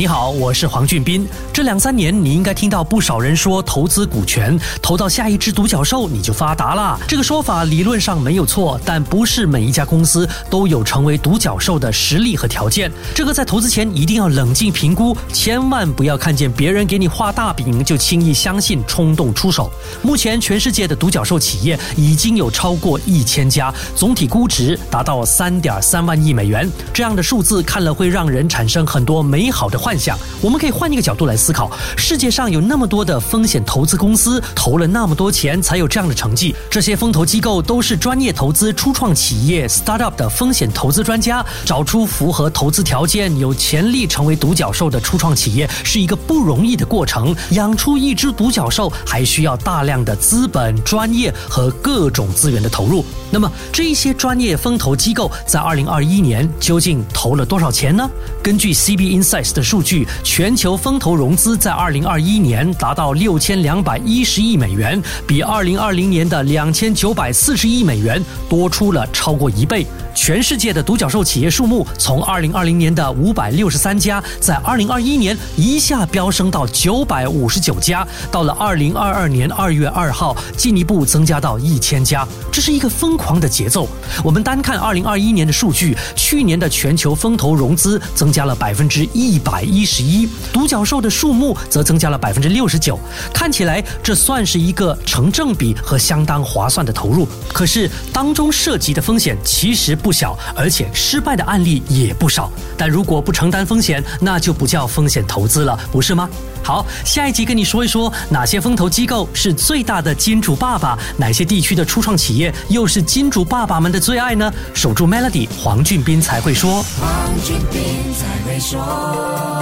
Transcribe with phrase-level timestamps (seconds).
[0.00, 1.28] 你好，我是黄俊斌。
[1.52, 6.98] 这两三年，你应该听到不少人说，投资股权，投到下一只独角兽，你就发达了。
[7.06, 12.90] 这个说法理论上没有错，但不是每一家公司都有成为独角兽的实力和条件。
[13.14, 19.70] 这个在投资前一定要冷静评估，千万不要看见别人给你画大饼就轻易相信、冲动出手。
[20.00, 26.66] 目前，全世界的独角兽企业已经有超过一千家，总体估值达到三点三万亿美元。
[26.90, 29.89] 这样的数字看了会让人产生很多美好的幻。
[29.90, 36.54] 幻想，我们可以换一个角度来思考：世界上有那么多的风险投资公司，投了那么多钱才有这样的成绩。
[36.70, 47.34] 这些风投机构都是专业投资初创企业 （startup） 的风险投资专家，找出符合投资条件、有潜力成为独角兽的初创企业，是一个不容易的过程。
[47.50, 53.04] 养出一只独角兽，还需要大量的资本、专业和各种资源的投入。
[53.32, 58.08] 那么，这些专业风投机构在二零二一年究竟投了多少钱呢？
[58.40, 59.79] 根据 CB Insights 的数。
[59.82, 69.86] 据，全球风投融资在二零二一年达到六千两百一十亿美元，比二零二零年的两千九百四十亿美元多出了超过一倍。
[70.12, 82.26] 全世界的独角兽企业数目从二零二零年的五百六十三家，在二零二一年一下飙升到九百五十九家，到了二零二二年二月二号，进一步增加到一千家。
[82.52, 83.88] 这是一个疯狂的节奏。
[84.22, 93.00] 我们单看二零二一年的数据，去年的全球风投融资增加了百分之一百一十一，独角兽的数目则增加了百分之六十九。
[93.32, 97.26] 看起来这算是一个成正比和相当划算的投入。
[97.52, 100.12] 可是当中涉及的风险其实不。
[100.12, 102.52] 小，而且失败的案例也不少。
[102.76, 106.28] 但如果不承担风险，那就不叫风险投资了，不是吗？
[106.62, 114.52] 好，下一集跟你说一说哪些风投机构是最大的金主爸爸，哪些地区的初创企业又是金主爸爸们的最爱呢？
[114.74, 116.82] 守住 Melody，黄俊斌才会说。
[117.00, 119.59] 黄俊斌才会说。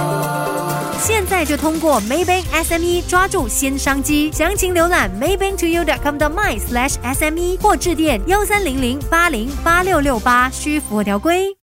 [1.01, 11.55] 现在就通过 Maybank SME 抓住新商机，详情浏览 maybanktoyou.com 的 my slash SME 或致电幺三零零八零八六六八，需符合条规。